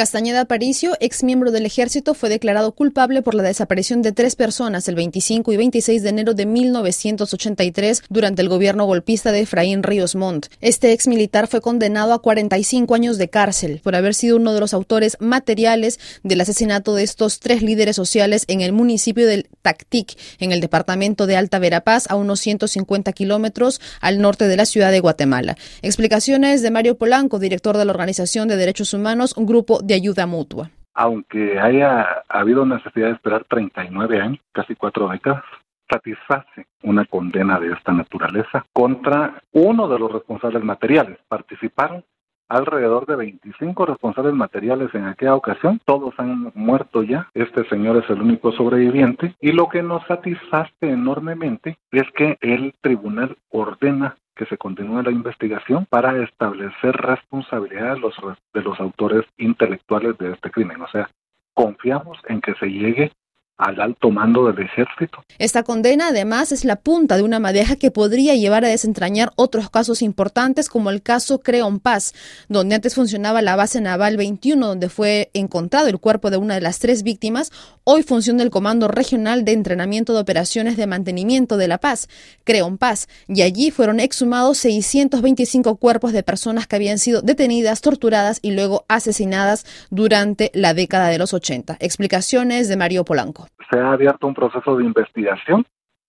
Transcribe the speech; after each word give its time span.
Castañeda 0.00 0.46
Paricio, 0.46 0.96
ex 0.98 1.22
miembro 1.22 1.50
del 1.50 1.66
ejército, 1.66 2.14
fue 2.14 2.30
declarado 2.30 2.72
culpable 2.72 3.20
por 3.20 3.34
la 3.34 3.42
desaparición 3.42 4.00
de 4.00 4.12
tres 4.12 4.34
personas 4.34 4.88
el 4.88 4.94
25 4.94 5.52
y 5.52 5.58
26 5.58 6.02
de 6.02 6.08
enero 6.08 6.32
de 6.32 6.46
1983 6.46 8.04
durante 8.08 8.40
el 8.40 8.48
gobierno 8.48 8.86
golpista 8.86 9.30
de 9.30 9.40
Efraín 9.40 9.82
Ríos 9.82 10.14
Montt. 10.14 10.46
Este 10.62 10.92
ex 10.92 11.06
militar 11.06 11.48
fue 11.48 11.60
condenado 11.60 12.14
a 12.14 12.22
45 12.22 12.94
años 12.94 13.18
de 13.18 13.28
cárcel 13.28 13.82
por 13.84 13.94
haber 13.94 14.14
sido 14.14 14.36
uno 14.36 14.54
de 14.54 14.60
los 14.60 14.72
autores 14.72 15.18
materiales 15.20 16.00
del 16.22 16.40
asesinato 16.40 16.94
de 16.94 17.02
estos 17.02 17.38
tres 17.38 17.60
líderes 17.60 17.94
sociales 17.94 18.46
en 18.48 18.62
el 18.62 18.72
municipio 18.72 19.26
del 19.26 19.50
Tactic, 19.60 20.16
en 20.38 20.52
el 20.52 20.62
departamento 20.62 21.26
de 21.26 21.36
Alta 21.36 21.58
Verapaz, 21.58 22.10
a 22.10 22.16
unos 22.16 22.40
150 22.40 23.12
kilómetros 23.12 23.82
al 24.00 24.18
norte 24.22 24.48
de 24.48 24.56
la 24.56 24.64
ciudad 24.64 24.92
de 24.92 25.00
Guatemala. 25.00 25.58
Explicaciones 25.82 26.62
de 26.62 26.70
Mario 26.70 26.96
Polanco, 26.96 27.38
director 27.38 27.76
de 27.76 27.84
la 27.84 27.92
Organización 27.92 28.48
de 28.48 28.56
Derechos 28.56 28.94
Humanos, 28.94 29.34
un 29.36 29.44
grupo 29.44 29.82
de 29.90 29.96
ayuda 29.96 30.24
mutua. 30.26 30.70
Aunque 30.94 31.58
haya 31.58 32.22
habido 32.28 32.64
necesidad 32.64 33.08
de 33.08 33.14
esperar 33.14 33.44
39 33.48 34.20
años, 34.20 34.40
casi 34.52 34.76
cuatro 34.76 35.08
décadas, 35.08 35.42
satisface 35.90 36.66
una 36.82 37.04
condena 37.04 37.58
de 37.58 37.72
esta 37.72 37.92
naturaleza 37.92 38.64
contra 38.72 39.42
uno 39.52 39.88
de 39.88 39.98
los 39.98 40.12
responsables 40.12 40.62
materiales. 40.62 41.18
Participaron 41.26 42.04
alrededor 42.48 43.06
de 43.06 43.16
25 43.16 43.86
responsables 43.86 44.34
materiales 44.34 44.94
en 44.94 45.06
aquella 45.06 45.34
ocasión. 45.34 45.80
Todos 45.84 46.14
han 46.18 46.52
muerto 46.54 47.02
ya. 47.02 47.28
Este 47.34 47.68
señor 47.68 47.96
es 47.96 48.08
el 48.10 48.20
único 48.20 48.52
sobreviviente. 48.52 49.34
Y 49.40 49.50
lo 49.52 49.68
que 49.68 49.82
nos 49.82 50.06
satisface 50.06 50.72
enormemente 50.82 51.78
es 51.90 52.04
que 52.14 52.36
el 52.40 52.74
tribunal 52.80 53.36
ordena 53.50 54.16
que 54.40 54.46
se 54.46 54.56
continúe 54.56 55.02
la 55.02 55.10
investigación 55.10 55.84
para 55.84 56.16
establecer 56.22 56.96
responsabilidades 56.96 57.96
de 57.96 58.00
los, 58.00 58.14
de 58.54 58.62
los 58.62 58.80
autores 58.80 59.26
intelectuales 59.36 60.16
de 60.16 60.32
este 60.32 60.50
crimen. 60.50 60.80
O 60.80 60.88
sea, 60.88 61.10
confiamos 61.52 62.16
en 62.26 62.40
que 62.40 62.54
se 62.54 62.64
llegue 62.64 63.12
al 63.60 63.80
alto 63.80 64.10
mando 64.10 64.46
del 64.46 64.64
ejército. 64.64 65.22
Esta 65.38 65.62
condena 65.62 66.08
además 66.08 66.50
es 66.50 66.64
la 66.64 66.76
punta 66.76 67.16
de 67.16 67.22
una 67.22 67.38
madeja 67.38 67.76
que 67.76 67.90
podría 67.90 68.34
llevar 68.34 68.64
a 68.64 68.68
desentrañar 68.68 69.32
otros 69.36 69.68
casos 69.68 70.02
importantes 70.02 70.68
como 70.68 70.90
el 70.90 71.02
caso 71.02 71.40
Creon 71.40 71.78
Paz, 71.78 72.14
donde 72.48 72.74
antes 72.74 72.94
funcionaba 72.94 73.42
la 73.42 73.56
base 73.56 73.80
naval 73.80 74.16
21 74.16 74.66
donde 74.66 74.88
fue 74.88 75.30
encontrado 75.34 75.88
el 75.88 75.98
cuerpo 75.98 76.30
de 76.30 76.38
una 76.38 76.54
de 76.54 76.62
las 76.62 76.78
tres 76.78 77.02
víctimas, 77.02 77.52
hoy 77.84 78.02
funciona 78.02 78.42
el 78.42 78.50
Comando 78.50 78.88
Regional 78.88 79.44
de 79.44 79.52
Entrenamiento 79.52 80.14
de 80.14 80.20
Operaciones 80.20 80.76
de 80.78 80.86
Mantenimiento 80.86 81.58
de 81.58 81.68
la 81.68 81.78
Paz, 81.78 82.08
Creon 82.44 82.78
Paz, 82.78 83.08
y 83.28 83.42
allí 83.42 83.70
fueron 83.70 84.00
exhumados 84.00 84.58
625 84.58 85.76
cuerpos 85.76 86.12
de 86.12 86.22
personas 86.22 86.66
que 86.66 86.76
habían 86.76 86.98
sido 86.98 87.20
detenidas, 87.20 87.82
torturadas 87.82 88.38
y 88.40 88.52
luego 88.52 88.86
asesinadas 88.88 89.66
durante 89.90 90.50
la 90.54 90.72
década 90.72 91.08
de 91.08 91.18
los 91.18 91.34
80. 91.34 91.76
Explicaciones 91.80 92.68
de 92.68 92.76
Mario 92.76 93.04
Polanco 93.04 93.49
se 93.70 93.78
ha 93.78 93.92
abierto 93.92 94.26
un 94.26 94.34
proceso 94.34 94.76
de 94.76 94.84
investigación 94.84 95.64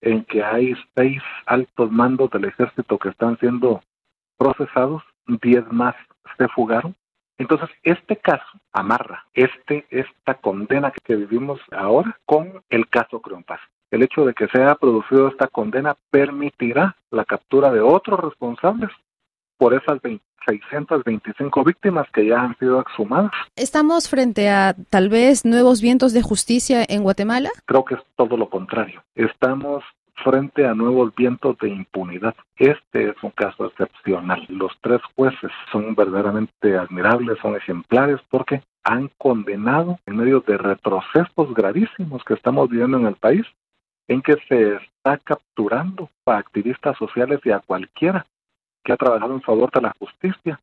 en 0.00 0.24
que 0.24 0.42
hay 0.42 0.74
seis 0.94 1.22
altos 1.46 1.90
mandos 1.90 2.30
del 2.30 2.46
ejército 2.46 2.98
que 2.98 3.10
están 3.10 3.38
siendo 3.38 3.82
procesados, 4.36 5.02
diez 5.26 5.64
más 5.70 5.94
se 6.36 6.48
fugaron. 6.48 6.94
Entonces, 7.38 7.70
este 7.82 8.16
caso 8.16 8.44
amarra 8.72 9.26
este, 9.34 9.86
esta 9.90 10.34
condena 10.34 10.92
que 11.04 11.16
vivimos 11.16 11.60
ahora 11.70 12.18
con 12.26 12.62
el 12.68 12.88
caso 12.88 13.20
Creonpaz. 13.20 13.60
El 13.90 14.02
hecho 14.02 14.24
de 14.24 14.34
que 14.34 14.48
se 14.48 14.62
haya 14.62 14.74
producido 14.74 15.28
esta 15.28 15.48
condena 15.48 15.96
permitirá 16.10 16.96
la 17.10 17.24
captura 17.24 17.70
de 17.70 17.80
otros 17.80 18.20
responsables 18.20 18.90
por 19.58 19.74
esas 19.74 20.00
625 20.46 21.64
víctimas 21.64 22.06
que 22.12 22.26
ya 22.26 22.42
han 22.42 22.58
sido 22.58 22.80
exhumadas. 22.80 23.32
¿Estamos 23.56 24.08
frente 24.08 24.48
a 24.48 24.74
tal 24.90 25.08
vez 25.08 25.44
nuevos 25.44 25.80
vientos 25.80 26.12
de 26.12 26.22
justicia 26.22 26.84
en 26.88 27.02
Guatemala? 27.02 27.50
Creo 27.66 27.84
que 27.84 27.94
es 27.94 28.00
todo 28.16 28.36
lo 28.36 28.48
contrario. 28.48 29.02
Estamos 29.14 29.84
frente 30.22 30.66
a 30.66 30.74
nuevos 30.74 31.14
vientos 31.14 31.56
de 31.58 31.68
impunidad. 31.68 32.34
Este 32.56 33.10
es 33.10 33.16
un 33.22 33.30
caso 33.30 33.66
excepcional. 33.66 34.44
Los 34.48 34.72
tres 34.80 35.00
jueces 35.16 35.50
son 35.70 35.94
verdaderamente 35.94 36.76
admirables, 36.76 37.38
son 37.40 37.56
ejemplares 37.56 38.20
porque 38.30 38.62
han 38.84 39.10
condenado 39.18 39.98
en 40.06 40.16
medio 40.16 40.40
de 40.40 40.58
retrocesos 40.58 41.54
gravísimos 41.54 42.22
que 42.24 42.34
estamos 42.34 42.68
viviendo 42.68 42.98
en 42.98 43.06
el 43.06 43.14
país, 43.14 43.46
en 44.08 44.22
que 44.22 44.36
se 44.48 44.74
está 44.74 45.18
capturando 45.18 46.10
a 46.26 46.36
activistas 46.36 46.96
sociales 46.98 47.40
y 47.44 47.50
a 47.50 47.60
cualquiera 47.60 48.26
que 48.84 48.92
ha 48.92 48.96
trabajado 48.96 49.34
en 49.34 49.42
favor 49.42 49.70
de 49.72 49.80
la 49.80 49.94
justicia 49.98 50.60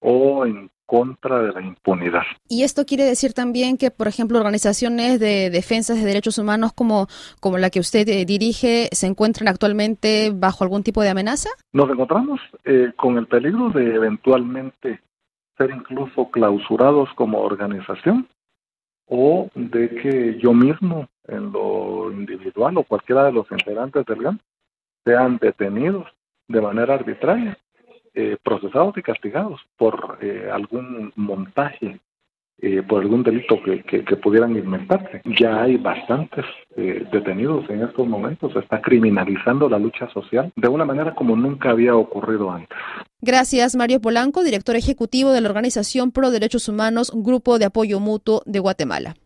o 0.00 0.46
en 0.46 0.70
contra 0.86 1.42
de 1.42 1.52
la 1.52 1.62
impunidad. 1.62 2.22
Y 2.48 2.62
esto 2.62 2.86
quiere 2.86 3.04
decir 3.04 3.32
también 3.32 3.76
que, 3.76 3.90
por 3.90 4.06
ejemplo, 4.06 4.38
organizaciones 4.38 5.18
de 5.18 5.50
defensa 5.50 5.94
de 5.94 6.04
derechos 6.04 6.38
humanos 6.38 6.72
como, 6.72 7.08
como 7.40 7.58
la 7.58 7.70
que 7.70 7.80
usted 7.80 8.08
eh, 8.08 8.24
dirige 8.24 8.88
se 8.92 9.08
encuentran 9.08 9.48
actualmente 9.48 10.30
bajo 10.32 10.62
algún 10.62 10.84
tipo 10.84 11.02
de 11.02 11.10
amenaza? 11.10 11.50
Nos 11.72 11.90
encontramos 11.90 12.40
eh, 12.64 12.92
con 12.96 13.18
el 13.18 13.26
peligro 13.26 13.70
de 13.70 13.94
eventualmente 13.94 15.00
ser 15.58 15.70
incluso 15.70 16.30
clausurados 16.30 17.08
como 17.16 17.40
organización 17.40 18.28
o 19.06 19.48
de 19.54 19.88
que 19.88 20.38
yo 20.38 20.52
mismo 20.52 21.08
en 21.26 21.50
lo 21.52 22.12
individual 22.12 22.78
o 22.78 22.84
cualquiera 22.84 23.24
de 23.24 23.32
los 23.32 23.50
integrantes 23.50 24.04
del 24.06 24.22
GAN 24.22 24.40
sean 25.04 25.38
detenidos 25.38 26.06
de 26.48 26.60
manera 26.60 26.94
arbitraria, 26.94 27.58
eh, 28.14 28.36
procesados 28.42 28.96
y 28.96 29.02
castigados 29.02 29.60
por 29.76 30.18
eh, 30.22 30.48
algún 30.50 31.12
montaje, 31.16 32.00
eh, 32.58 32.82
por 32.82 33.02
algún 33.02 33.22
delito 33.22 33.62
que, 33.62 33.82
que, 33.82 34.16
pudieran 34.16 34.56
inventarse. 34.56 35.20
Ya 35.38 35.62
hay 35.62 35.76
bastantes 35.76 36.44
detenidos 36.74 37.68
en 37.68 37.82
estos 37.82 38.06
momentos, 38.06 38.52
se 38.52 38.60
está 38.60 38.80
criminalizando 38.80 39.68
la 39.68 39.78
lucha 39.78 40.08
social 40.10 40.52
de 40.56 40.68
una 40.68 40.84
manera 40.84 41.14
como 41.14 41.36
nunca 41.36 41.70
había 41.70 41.94
ocurrido 41.94 42.50
antes. 42.50 42.78
Gracias, 43.20 43.76
Mario 43.76 44.00
Polanco, 44.00 44.42
director 44.42 44.76
ejecutivo 44.76 45.32
de 45.32 45.40
la 45.40 45.48
organización 45.48 46.10
Pro 46.10 46.30
Derechos 46.30 46.68
Humanos, 46.68 47.12
Grupo 47.14 47.58
de 47.58 47.66
Apoyo 47.66 48.00
Mutuo 48.00 48.42
de 48.46 48.60
Guatemala. 48.60 49.16